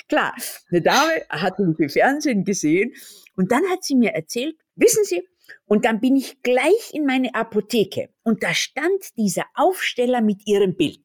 [0.07, 0.35] klar.
[0.69, 2.93] Eine Dame hat mich im Fernsehen gesehen
[3.35, 5.23] und dann hat sie mir erzählt, wissen Sie,
[5.65, 10.75] und dann bin ich gleich in meine Apotheke und da stand dieser Aufsteller mit ihrem
[10.75, 10.99] Bild.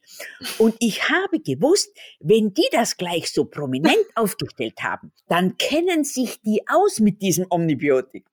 [0.58, 6.40] Und ich habe gewusst, wenn die das gleich so prominent aufgestellt haben, dann kennen sich
[6.42, 8.24] die aus mit diesem Omnibiotik.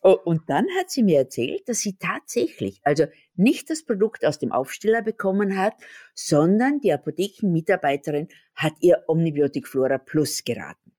[0.00, 4.52] Und dann hat sie mir erzählt, dass sie tatsächlich, also nicht das Produkt aus dem
[4.52, 5.74] Aufsteller bekommen hat,
[6.14, 10.92] sondern die Apothekenmitarbeiterin hat ihr Omnibiotik Flora Plus geraten.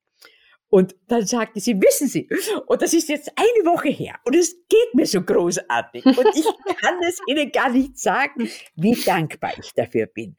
[0.68, 2.30] Und dann sagte sie, wissen Sie,
[2.66, 6.46] und das ist jetzt eine Woche her und es geht mir so großartig und ich
[6.80, 10.36] kann es Ihnen gar nicht sagen, wie dankbar ich dafür bin.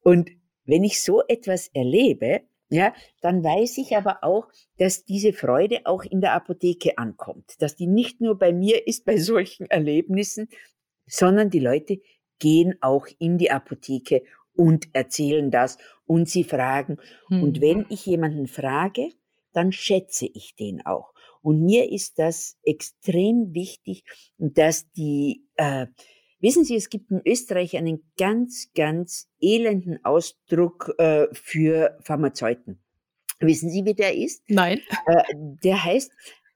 [0.00, 0.30] Und
[0.64, 6.04] wenn ich so etwas erlebe, ja, dann weiß ich aber auch, dass diese Freude auch
[6.04, 10.48] in der Apotheke ankommt, dass die nicht nur bei mir ist bei solchen Erlebnissen,
[11.06, 12.00] sondern die Leute
[12.38, 14.22] gehen auch in die Apotheke
[14.54, 16.98] und erzählen das und sie fragen.
[17.28, 17.42] Hm.
[17.42, 19.10] Und wenn ich jemanden frage,
[19.52, 21.14] dann schätze ich den auch.
[21.42, 24.04] Und mir ist das extrem wichtig,
[24.36, 25.86] dass die, äh,
[26.40, 32.78] wissen Sie, es gibt in Österreich einen ganz, ganz elenden Ausdruck äh, für Pharmazeuten.
[33.40, 34.42] Wissen Sie, wie der ist?
[34.48, 34.80] Nein.
[35.06, 36.10] Äh, der heißt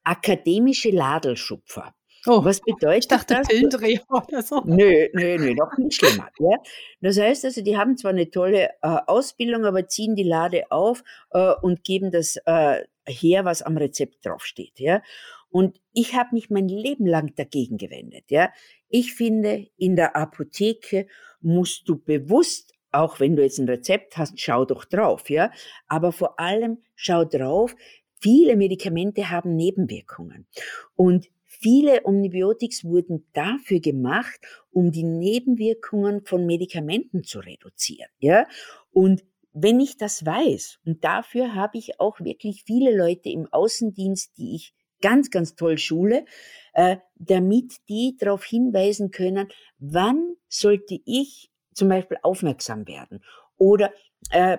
[0.05, 1.95] akademische Ladelschupfer.
[2.27, 3.49] Oh, was bedeutet ich dachte das?
[3.49, 4.63] Pillendreher oder so.
[4.65, 6.29] Nö, nö, nö, noch nicht schlimmer.
[6.39, 6.57] Ja?
[7.01, 11.03] Das heißt also, die haben zwar eine tolle äh, Ausbildung, aber ziehen die Lade auf
[11.31, 14.79] äh, und geben das äh, her, was am Rezept draufsteht.
[14.79, 15.03] Ja?
[15.51, 18.31] Und ich habe mich mein Leben lang dagegen gewendet.
[18.31, 18.53] Ja?
[18.93, 21.07] Ich finde, in der Apotheke
[21.41, 25.51] musst du bewusst auch wenn du jetzt ein Rezept hast, schau doch drauf, ja.
[25.89, 27.75] Aber vor allem schau drauf,
[28.21, 30.47] viele Medikamente haben Nebenwirkungen.
[30.95, 31.29] Und
[31.63, 34.41] Viele Omnibiotics wurden dafür gemacht,
[34.73, 38.11] um die Nebenwirkungen von Medikamenten zu reduzieren.
[38.19, 38.49] Ja?
[38.91, 44.37] Und wenn ich das weiß, und dafür habe ich auch wirklich viele Leute im Außendienst,
[44.39, 46.25] die ich ganz, ganz toll schule,
[46.73, 53.23] äh, damit die darauf hinweisen können, wann sollte ich zum Beispiel aufmerksam werden
[53.57, 53.93] oder
[54.31, 54.59] äh,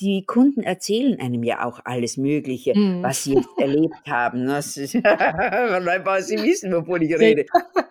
[0.00, 3.02] die Kunden erzählen einem ja auch alles Mögliche, mhm.
[3.02, 4.46] was sie jetzt erlebt haben.
[4.46, 7.46] Das ist, sie wissen, wovon ich rede.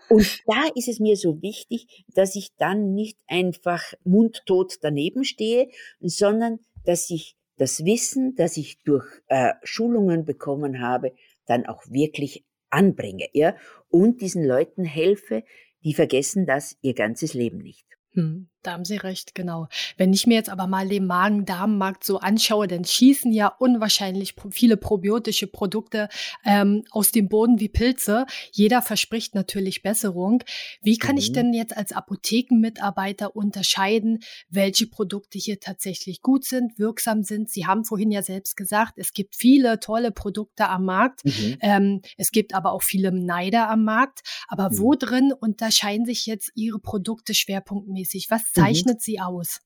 [0.09, 5.67] Und da ist es mir so wichtig, dass ich dann nicht einfach mundtot daneben stehe,
[5.99, 11.13] sondern dass ich das Wissen, das ich durch äh, Schulungen bekommen habe,
[11.47, 13.55] dann auch wirklich anbringe, ja,
[13.89, 15.43] und diesen Leuten helfe,
[15.83, 17.87] die vergessen das ihr ganzes Leben nicht.
[18.11, 19.69] Hm, da haben Sie recht, genau.
[19.95, 24.75] Wenn ich mir jetzt aber mal den Magen-Darm-Markt so anschaue, dann schießen ja unwahrscheinlich viele
[24.75, 26.09] probiotische Produkte
[26.45, 28.25] ähm, aus dem Boden wie Pilze.
[28.51, 30.43] Jeder verspricht natürlich Besserung.
[30.81, 31.19] Wie kann mhm.
[31.19, 37.49] ich denn jetzt als Apothekenmitarbeiter unterscheiden, welche Produkte hier tatsächlich gut sind, wirksam sind?
[37.49, 41.23] Sie haben vorhin ja selbst gesagt, es gibt viele tolle Produkte am Markt.
[41.23, 41.57] Mhm.
[41.61, 44.23] Ähm, es gibt aber auch viele Neider am Markt.
[44.49, 44.79] Aber mhm.
[44.79, 48.17] wo drin unterscheiden sich jetzt Ihre Produkte schwerpunktmäßig?
[48.17, 48.29] mäßig?
[48.29, 48.43] Was.
[48.61, 49.01] Zeichnet mhm.
[49.01, 49.59] sie aus?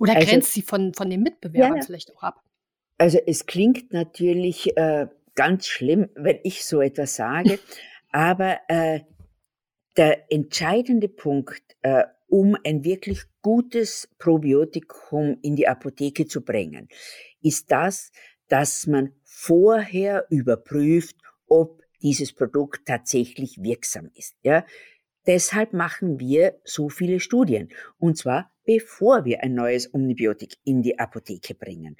[0.00, 2.40] Oder also, grenzt sie von, von den Mitbewerbern ja, vielleicht auch ab?
[2.98, 7.58] Also es klingt natürlich äh, ganz schlimm, wenn ich so etwas sage,
[8.12, 9.00] aber äh,
[9.96, 16.88] der entscheidende Punkt, äh, um ein wirklich gutes Probiotikum in die Apotheke zu bringen,
[17.42, 18.10] ist das,
[18.48, 21.16] dass man vorher überprüft,
[21.46, 24.34] ob dieses Produkt tatsächlich wirksam ist.
[24.42, 24.64] Ja?
[25.26, 27.70] Deshalb machen wir so viele Studien.
[27.98, 31.96] Und zwar bevor wir ein neues Omnibiotik in die Apotheke bringen.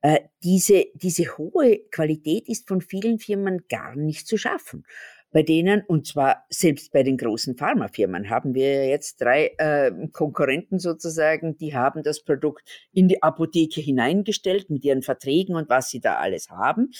[0.00, 4.84] Äh, diese, diese hohe Qualität ist von vielen Firmen gar nicht zu schaffen.
[5.30, 10.78] Bei denen, und zwar selbst bei den großen Pharmafirmen, haben wir jetzt drei äh, Konkurrenten
[10.78, 16.00] sozusagen, die haben das Produkt in die Apotheke hineingestellt mit ihren Verträgen und was sie
[16.00, 16.92] da alles haben.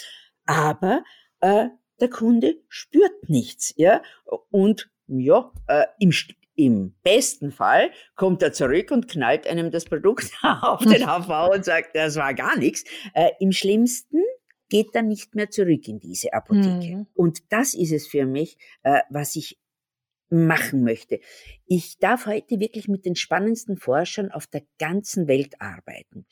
[0.45, 1.05] Aber
[1.41, 1.69] äh,
[2.01, 4.03] der Kunde spürt nichts, ja,
[4.51, 6.13] und ja, äh, im,
[6.55, 11.65] im besten Fall kommt er zurück und knallt einem das Produkt auf den HV und
[11.65, 12.85] sagt, das war gar nichts.
[13.15, 14.23] Äh, Im schlimmsten
[14.69, 16.97] geht er nicht mehr zurück in diese Apotheke.
[16.97, 17.07] Mhm.
[17.15, 19.59] Und das ist es für mich, äh, was ich
[20.31, 21.21] machen möchte.
[21.67, 26.27] Ich darf heute wirklich mit den spannendsten Forschern auf der ganzen Welt arbeiten.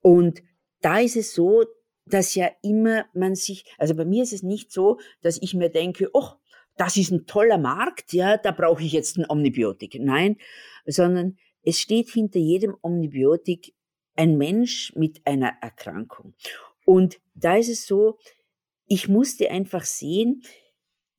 [0.00, 0.42] Und
[0.80, 1.64] da ist es so,
[2.06, 5.70] dass ja immer man sich, also bei mir ist es nicht so, dass ich mir
[5.70, 6.28] denke, oh,
[6.76, 9.96] das ist ein toller Markt, ja, da brauche ich jetzt ein Omnibiotik.
[10.00, 10.36] Nein,
[10.86, 13.74] sondern es steht hinter jedem Omnibiotik
[14.16, 16.34] ein Mensch mit einer Erkrankung.
[16.84, 18.18] Und da ist es so,
[18.86, 20.42] ich musste einfach sehen,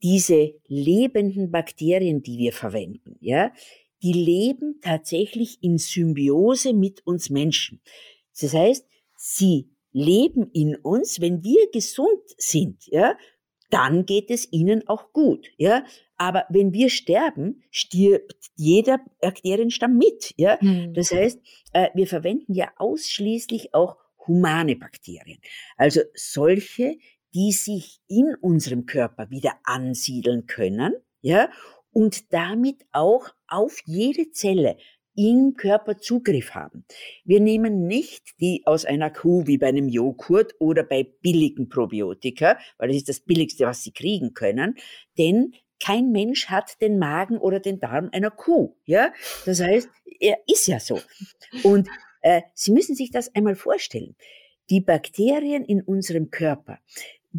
[0.04, 3.52] diese lebenden Bakterien, die wir verwenden, ja,
[4.04, 7.82] die leben tatsächlich in Symbiose mit uns Menschen.
[8.40, 13.18] Das heißt, sie leben in uns, wenn wir gesund sind, ja,
[13.70, 15.84] dann geht es ihnen auch gut, ja.
[16.18, 20.60] Aber wenn wir sterben, stirbt jeder Bakterienstamm mit, ja.
[20.60, 20.94] Hm.
[20.94, 21.40] Das heißt,
[21.74, 23.98] äh, wir verwenden ja ausschließlich auch
[24.28, 25.40] humane Bakterien.
[25.78, 26.98] Also solche,
[27.34, 31.50] die sich in unserem Körper wieder ansiedeln können, ja,
[31.92, 34.78] und damit auch auf jede Zelle
[35.16, 36.86] im Körper Zugriff haben.
[37.24, 42.58] Wir nehmen nicht die aus einer Kuh wie bei einem Joghurt oder bei billigen Probiotika,
[42.78, 44.76] weil das ist das billigste, was sie kriegen können,
[45.18, 49.14] denn kein Mensch hat den Magen oder den Darm einer Kuh, ja?
[49.46, 51.02] Das heißt, er ist ja so.
[51.64, 51.90] Und
[52.22, 54.16] äh, Sie müssen sich das einmal vorstellen.
[54.70, 56.80] Die Bakterien in unserem Körper,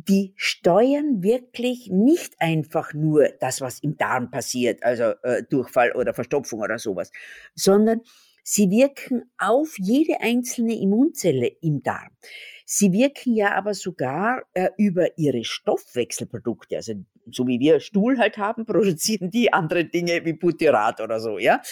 [0.05, 6.13] die steuern wirklich nicht einfach nur das, was im Darm passiert, also äh, Durchfall oder
[6.13, 7.11] Verstopfung oder sowas,
[7.55, 8.03] sondern
[8.43, 12.11] sie wirken auf jede einzelne Immunzelle im Darm.
[12.67, 16.93] Sie wirken ja aber sogar äh, über ihre Stoffwechselprodukte, also
[17.31, 21.63] so wie wir Stuhl halt haben, produzieren die andere Dinge wie Butyrat oder so, ja.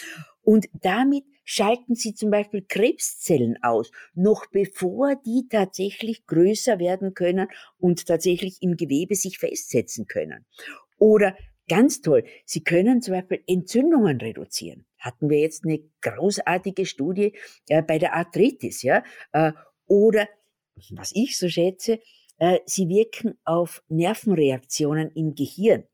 [0.42, 7.48] Und damit schalten sie zum Beispiel Krebszellen aus, noch bevor die tatsächlich größer werden können
[7.78, 10.44] und tatsächlich im Gewebe sich festsetzen können.
[10.98, 11.36] Oder
[11.68, 14.86] ganz toll, sie können zum Beispiel Entzündungen reduzieren.
[14.98, 17.36] Hatten wir jetzt eine großartige Studie
[17.68, 19.02] äh, bei der Arthritis, ja?
[19.32, 19.52] Äh,
[19.86, 20.28] oder,
[20.90, 22.00] was ich so schätze,
[22.38, 25.84] äh, sie wirken auf Nervenreaktionen im Gehirn.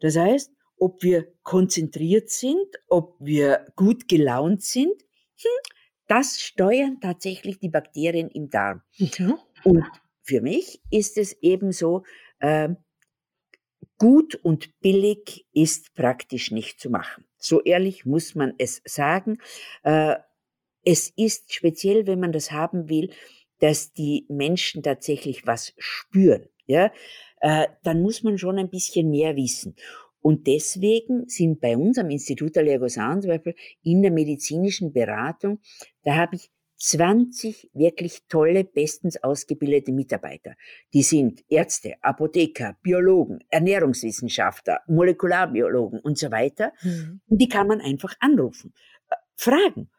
[0.00, 5.50] Das heißt, ob wir konzentriert sind, ob wir gut gelaunt sind, hm,
[6.06, 8.82] das steuern tatsächlich die Bakterien im Darm.
[8.98, 9.38] Mhm.
[9.64, 9.84] Und
[10.22, 12.02] für mich ist es eben so,
[12.40, 12.70] äh,
[13.98, 17.24] gut und billig ist praktisch nicht zu machen.
[17.38, 19.38] So ehrlich muss man es sagen.
[19.82, 20.16] Äh,
[20.84, 23.10] es ist speziell, wenn man das haben will,
[23.60, 26.48] dass die Menschen tatsächlich was spüren.
[26.66, 26.90] Ja,
[27.40, 29.76] äh, dann muss man schon ein bisschen mehr wissen.
[30.24, 35.58] Und deswegen sind bei uns am Institut Allergosan zum Beispiel in der medizinischen Beratung,
[36.02, 40.54] da habe ich 20 wirklich tolle, bestens ausgebildete Mitarbeiter.
[40.94, 46.72] Die sind Ärzte, Apotheker, Biologen, Ernährungswissenschaftler, Molekularbiologen und so weiter.
[46.82, 47.20] Mhm.
[47.26, 48.72] Und die kann man einfach anrufen.
[49.10, 49.90] Äh, fragen.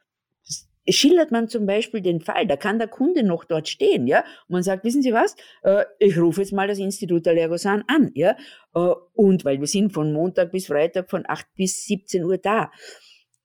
[0.87, 4.53] Schildert man zum Beispiel den Fall, da kann der Kunde noch dort stehen, ja, und
[4.53, 8.35] man sagt, wissen Sie was, äh, ich rufe jetzt mal das Institut Allergosan an, ja,
[8.73, 12.71] äh, und weil wir sind von Montag bis Freitag von 8 bis 17 Uhr da.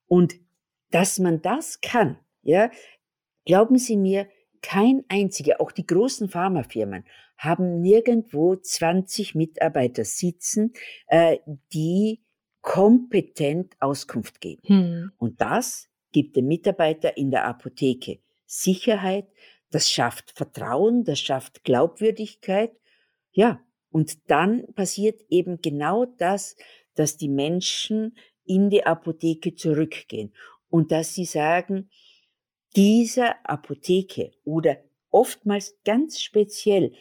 [0.07, 0.35] Und
[0.90, 2.70] dass man das kann, ja,
[3.44, 4.29] glauben Sie mir,
[4.62, 7.05] kein einziger, auch die großen Pharmafirmen,
[7.38, 10.74] haben nirgendwo 20 Mitarbeiter sitzen,
[11.07, 11.38] äh,
[11.72, 12.20] die
[12.61, 14.62] kompetent Auskunft geben.
[14.66, 15.12] Hm.
[15.16, 19.28] Und das gibt dem Mitarbeiter in der Apotheke Sicherheit,
[19.70, 22.72] das schafft Vertrauen, das schafft Glaubwürdigkeit.
[23.30, 26.56] Ja, und dann passiert eben genau das,
[26.94, 30.34] dass die Menschen in die Apotheke zurückgehen
[30.68, 31.90] und dass sie sagen,
[32.76, 34.78] dieser Apotheke oder
[35.10, 36.92] oftmals ganz speziell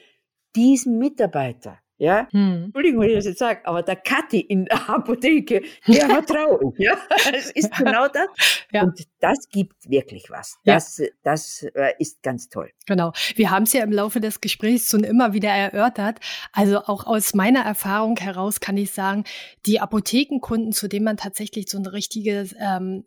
[0.56, 2.64] diesem Mitarbeiter, ja, hm.
[2.66, 6.80] Entschuldigung, wenn ich das jetzt sage, aber der Kathi in der Apotheke, der vertraue ich,
[6.86, 6.98] ja,
[7.34, 8.28] es ist genau das.
[8.72, 8.84] Ja.
[8.84, 10.58] Und das gibt wirklich was.
[10.64, 11.08] Das, ja.
[11.24, 12.72] das äh, ist ganz toll.
[12.88, 13.12] Genau.
[13.36, 16.20] Wir haben es ja im Laufe des Gesprächs schon immer wieder erörtert.
[16.54, 19.26] Also auch aus meiner Erfahrung heraus kann ich sagen,
[19.66, 23.04] die Apothekenkunden, zu denen man tatsächlich so ein richtiges ähm,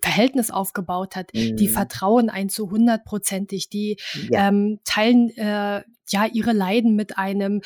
[0.00, 1.56] Verhältnis aufgebaut hat, mhm.
[1.56, 3.96] die vertrauen ein zu hundertprozentig, die
[4.30, 4.48] ja.
[4.48, 7.62] ähm, teilen äh, ja ihre Leiden mit einem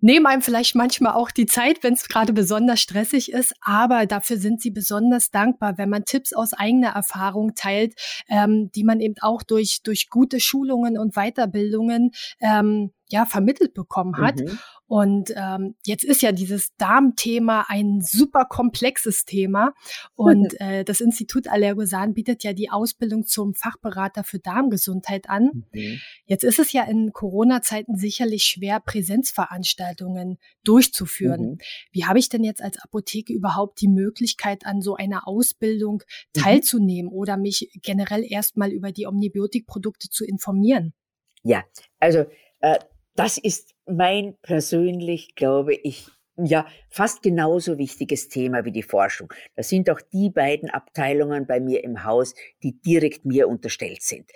[0.00, 4.38] nehmen einem vielleicht manchmal auch die Zeit, wenn es gerade besonders stressig ist, aber dafür
[4.38, 7.94] sind sie besonders dankbar, wenn man Tipps aus eigener Erfahrung teilt,
[8.28, 14.16] ähm, die man eben auch durch, durch gute Schulungen und Weiterbildungen ähm, ja vermittelt bekommen
[14.18, 14.36] hat.
[14.36, 14.58] Mhm.
[14.88, 19.74] Und ähm, jetzt ist ja dieses Darmthema ein super komplexes Thema.
[20.14, 25.66] Und äh, das Institut Allergosan bietet ja die Ausbildung zum Fachberater für Darmgesundheit an.
[25.72, 26.00] Mhm.
[26.24, 31.42] Jetzt ist es ja in Corona-Zeiten sicherlich schwer, Präsenzveranstaltungen durchzuführen.
[31.42, 31.58] Mhm.
[31.92, 36.02] Wie habe ich denn jetzt als Apotheke überhaupt die Möglichkeit, an so einer Ausbildung
[36.34, 36.40] mhm.
[36.40, 40.94] teilzunehmen oder mich generell erstmal über die Omnibiotikprodukte zu informieren?
[41.42, 41.62] Ja,
[42.00, 42.24] also
[42.60, 42.78] äh,
[43.18, 49.32] das ist mein persönlich, glaube ich, ja, fast genauso wichtiges Thema wie die Forschung.
[49.56, 54.30] Das sind auch die beiden Abteilungen bei mir im Haus, die direkt mir unterstellt sind.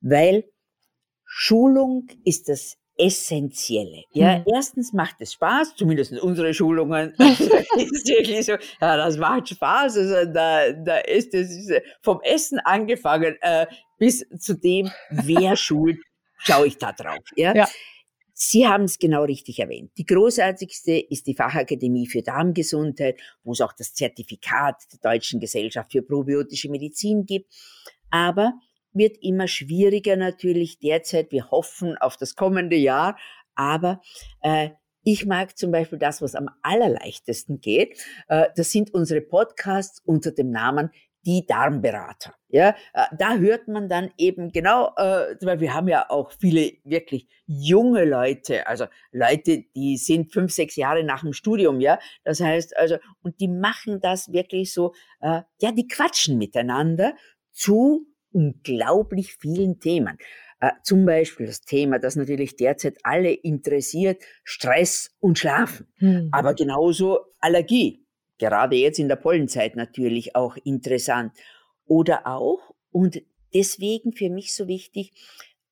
[0.00, 0.44] Weil
[1.24, 4.04] Schulung ist das Essentielle.
[4.12, 4.44] Ja, hm.
[4.52, 7.14] erstens macht es Spaß, zumindest unsere Schulungen.
[7.18, 9.96] ist wirklich so, ja, das macht Spaß.
[9.96, 11.70] Also da, da ist es
[12.02, 13.66] vom Essen angefangen äh,
[13.98, 15.98] bis zu dem, wer schult,
[16.38, 17.24] schaue ich da drauf.
[17.36, 17.54] Ja.
[17.54, 17.68] ja.
[18.42, 19.92] Sie haben es genau richtig erwähnt.
[19.98, 25.92] Die großartigste ist die Fachakademie für Darmgesundheit, wo es auch das Zertifikat der Deutschen Gesellschaft
[25.92, 27.52] für probiotische Medizin gibt.
[28.10, 28.54] Aber
[28.94, 31.32] wird immer schwieriger natürlich derzeit.
[31.32, 33.18] Wir hoffen auf das kommende Jahr.
[33.56, 34.00] Aber
[34.40, 34.70] äh,
[35.02, 38.02] ich mag zum Beispiel das, was am allerleichtesten geht.
[38.28, 40.88] Äh, das sind unsere Podcasts unter dem Namen
[41.26, 42.34] die Darmberater.
[42.48, 46.72] Ja, äh, da hört man dann eben genau, äh, weil wir haben ja auch viele
[46.84, 51.98] wirklich junge Leute, also Leute, die sind fünf, sechs Jahre nach dem Studium, ja.
[52.24, 57.14] Das heißt also, und die machen das wirklich so, äh, ja, die quatschen miteinander
[57.52, 60.18] zu unglaublich vielen Themen.
[60.60, 66.28] Äh, zum Beispiel das Thema, das natürlich derzeit alle interessiert, Stress und Schlafen, hm.
[66.32, 68.06] aber genauso Allergie
[68.40, 71.32] gerade jetzt in der Pollenzeit natürlich auch interessant.
[71.86, 73.22] Oder auch, und
[73.54, 75.12] deswegen für mich so wichtig,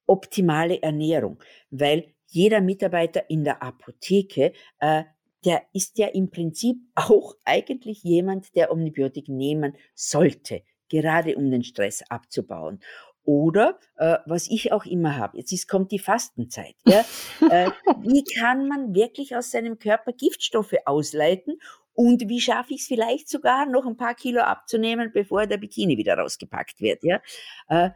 [0.07, 1.38] optimale Ernährung,
[1.70, 5.04] weil jeder Mitarbeiter in der Apotheke, äh,
[5.44, 11.64] der ist ja im Prinzip auch eigentlich jemand, der Omnibiotik nehmen sollte, gerade um den
[11.64, 12.81] Stress abzubauen.
[13.24, 16.74] Oder äh, was ich auch immer habe, jetzt ist, kommt die Fastenzeit.
[16.87, 17.04] Ja?
[17.50, 21.61] äh, wie kann man wirklich aus seinem Körper Giftstoffe ausleiten
[21.98, 25.96] und wie schaffe ich es vielleicht sogar noch ein paar Kilo abzunehmen, bevor der Bikini
[25.96, 27.02] wieder rausgepackt wird.
[27.02, 27.20] Ja?
[27.68, 27.90] Äh,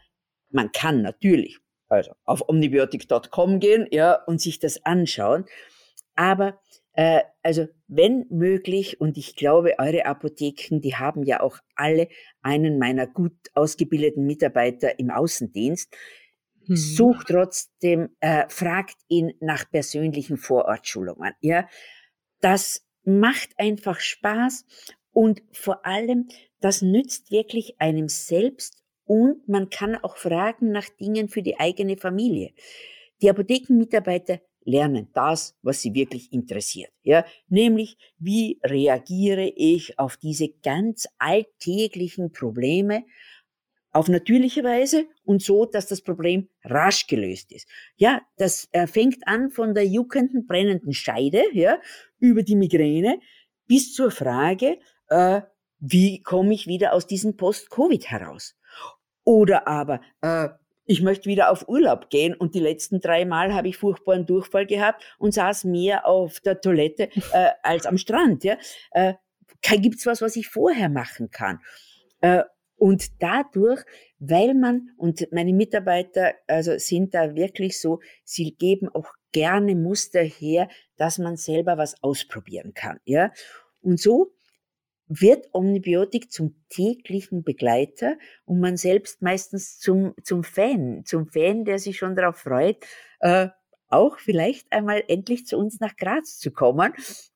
[0.51, 5.45] man kann natürlich also auf omnibiotic.com gehen ja, und sich das anschauen.
[6.17, 6.59] Aber
[6.95, 12.09] äh, also wenn möglich, und ich glaube, eure Apotheken, die haben ja auch alle
[12.43, 15.95] einen meiner gut ausgebildeten Mitarbeiter im Außendienst,
[16.67, 16.75] mhm.
[16.75, 21.35] sucht trotzdem, äh, fragt ihn nach persönlichen Vorortschulungen.
[21.41, 21.69] Ja,
[22.41, 24.65] das macht einfach Spaß
[25.13, 26.29] und vor allem,
[26.61, 31.97] das nützt wirklich einem selbst und man kann auch fragen nach Dingen für die eigene
[31.97, 32.53] Familie.
[33.21, 36.93] Die Apothekenmitarbeiter lernen das, was sie wirklich interessiert.
[37.03, 43.05] Ja, nämlich, wie reagiere ich auf diese ganz alltäglichen Probleme
[43.93, 47.69] auf natürliche Weise und so, dass das Problem rasch gelöst ist.
[47.97, 51.79] Ja, das äh, fängt an von der juckenden, brennenden Scheide, ja,
[52.23, 53.19] über die Migräne
[53.67, 55.43] bis zur Frage, äh,
[55.81, 58.57] wie komme ich wieder aus diesem Post-Covid heraus?
[59.25, 60.49] Oder aber, äh,
[60.85, 64.67] ich möchte wieder auf Urlaub gehen und die letzten drei Mal habe ich furchtbaren Durchfall
[64.67, 68.45] gehabt und saß mehr auf der Toilette äh, als am Strand.
[68.45, 68.57] Ja?
[68.93, 69.15] Äh,
[69.61, 71.61] gibt's was, was ich vorher machen kann?
[72.21, 72.45] Äh,
[72.77, 73.81] und dadurch,
[74.19, 80.23] weil man, und meine Mitarbeiter also sind da wirklich so, sie geben auch gerne Muster
[80.23, 83.01] her, dass man selber was ausprobieren kann.
[83.05, 83.33] Ja?
[83.81, 84.33] Und so
[85.09, 91.79] wird Omnibiotik zum täglichen Begleiter und man selbst meistens zum, zum Fan, zum Fan, der
[91.79, 92.79] sich schon darauf freut,
[93.21, 93.49] äh,
[93.89, 96.95] auch vielleicht einmal endlich zu uns nach Graz zu kommen.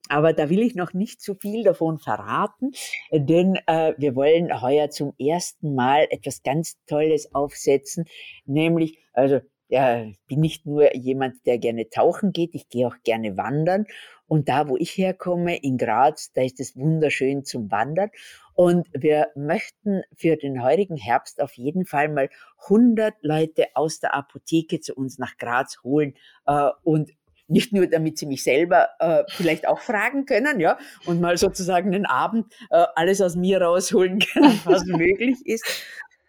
[0.09, 2.70] Aber da will ich noch nicht zu viel davon verraten,
[3.12, 8.07] denn äh, wir wollen heuer zum ersten Mal etwas ganz Tolles aufsetzen,
[8.47, 13.36] nämlich, also ja, bin nicht nur jemand, der gerne tauchen geht, ich gehe auch gerne
[13.36, 13.86] wandern.
[14.28, 18.10] Und da, wo ich herkomme, in Graz, da ist es wunderschön zum Wandern.
[18.54, 22.28] Und wir möchten für den heurigen Herbst auf jeden Fall mal
[22.64, 26.14] 100 Leute aus der Apotheke zu uns nach Graz holen
[26.46, 27.12] äh, und
[27.48, 31.92] nicht nur, damit sie mich selber äh, vielleicht auch fragen können, ja, und mal sozusagen
[31.92, 35.64] den Abend äh, alles aus mir rausholen können, was möglich ist,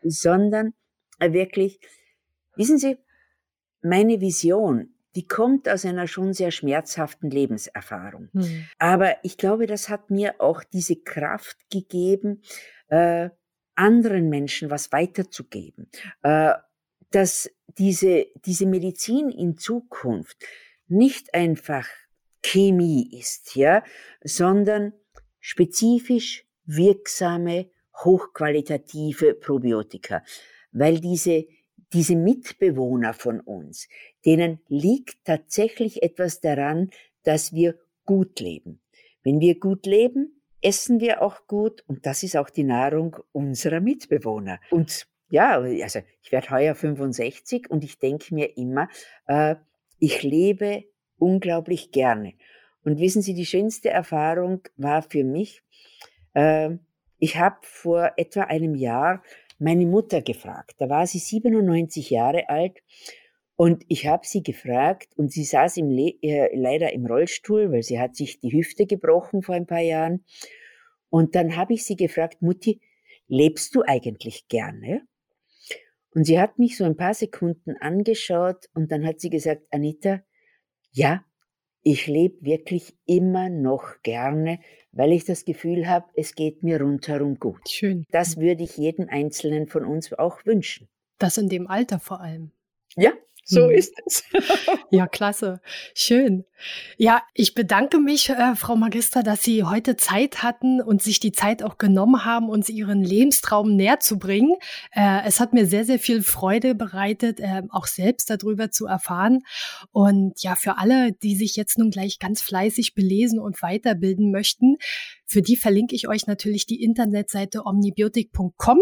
[0.03, 0.73] sondern
[1.19, 1.79] wirklich,
[2.55, 2.97] wissen Sie,
[3.87, 8.29] meine Vision, die kommt aus einer schon sehr schmerzhaften Lebenserfahrung.
[8.33, 8.65] Hm.
[8.77, 12.43] Aber ich glaube, das hat mir auch diese Kraft gegeben,
[12.89, 13.29] äh,
[13.75, 15.89] anderen Menschen was weiterzugeben.
[16.23, 16.53] Äh,
[17.11, 20.37] dass diese, diese Medizin in Zukunft
[20.87, 21.87] nicht einfach
[22.43, 23.83] Chemie ist, ja,
[24.23, 24.93] sondern
[25.39, 27.69] spezifisch wirksame,
[28.03, 30.23] hochqualitative Probiotika,
[30.71, 31.45] weil diese
[31.93, 33.87] diese Mitbewohner von uns,
[34.25, 36.91] denen liegt tatsächlich etwas daran,
[37.23, 38.81] dass wir gut leben.
[39.23, 43.79] Wenn wir gut leben, essen wir auch gut und das ist auch die Nahrung unserer
[43.79, 44.59] Mitbewohner.
[44.71, 48.89] Und ja, also ich werde heuer 65 und ich denke mir immer,
[49.27, 49.55] äh,
[49.99, 50.85] ich lebe
[51.17, 52.33] unglaublich gerne.
[52.83, 55.61] Und wissen Sie, die schönste Erfahrung war für mich,
[56.33, 56.77] äh,
[57.19, 59.23] ich habe vor etwa einem Jahr
[59.59, 60.75] meine Mutter gefragt.
[60.79, 62.81] Da war sie 97 Jahre alt
[63.55, 67.83] und ich habe sie gefragt und sie saß im Le äh, leider im Rollstuhl, weil
[67.83, 70.23] sie hat sich die Hüfte gebrochen vor ein paar Jahren.
[71.09, 72.81] Und dann habe ich sie gefragt, Mutti,
[73.27, 75.07] lebst du eigentlich gerne?
[76.11, 80.21] Und sie hat mich so ein paar Sekunden angeschaut und dann hat sie gesagt, Anita,
[80.91, 81.23] ja,
[81.83, 84.59] ich lebe wirklich immer noch gerne,
[84.91, 87.69] weil ich das Gefühl habe, es geht mir rundherum gut.
[87.69, 88.05] Schön.
[88.11, 90.89] Das würde ich jedem Einzelnen von uns auch wünschen.
[91.17, 92.51] Das in dem Alter vor allem.
[92.95, 93.13] Ja,
[93.49, 93.71] so hm.
[93.71, 94.23] ist es.
[94.91, 95.61] ja, klasse.
[95.93, 96.43] Schön.
[96.97, 101.31] Ja, ich bedanke mich, äh, Frau Magister, dass Sie heute Zeit hatten und sich die
[101.31, 104.55] Zeit auch genommen haben, uns Ihren Lebenstraum näher zu bringen.
[104.91, 109.39] Äh, es hat mir sehr, sehr viel Freude bereitet, äh, auch selbst darüber zu erfahren.
[109.91, 114.75] Und ja, für alle, die sich jetzt nun gleich ganz fleißig belesen und weiterbilden möchten,
[115.25, 118.79] für die verlinke ich euch natürlich die Internetseite omnibiotik.com.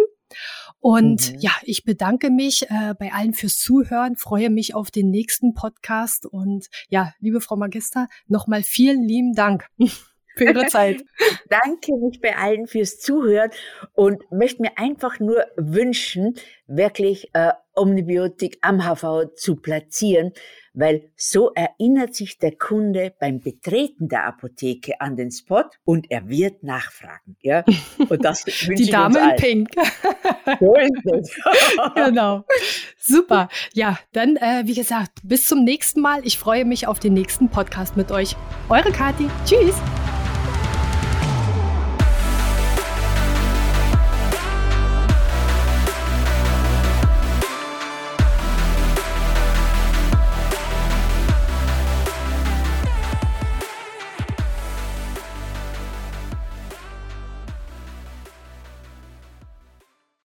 [0.79, 1.39] Und mhm.
[1.39, 6.25] ja, ich bedanke mich äh, bei allen fürs Zuhören, freue mich auf den nächsten Podcast
[6.25, 9.67] und ja, liebe Frau Magister, nochmal vielen lieben Dank.
[10.35, 11.03] für Ihre Zeit.
[11.49, 13.51] Danke mich bei allen fürs Zuhören
[13.93, 16.35] und möchte mir einfach nur wünschen,
[16.67, 20.31] wirklich äh, Omnibiotik am HV zu platzieren,
[20.73, 26.27] weil so erinnert sich der Kunde beim Betreten der Apotheke an den Spot und er
[26.27, 27.37] wird nachfragen.
[27.41, 27.63] Ja?
[28.09, 28.43] Und das
[28.77, 29.69] Die Dame in Pink.
[30.59, 31.35] so ist es.
[31.95, 32.43] genau.
[32.97, 33.49] Super.
[33.73, 36.25] Ja, dann, äh, wie gesagt, bis zum nächsten Mal.
[36.25, 38.35] Ich freue mich auf den nächsten Podcast mit euch.
[38.69, 39.29] Eure Kathi.
[39.45, 39.75] Tschüss.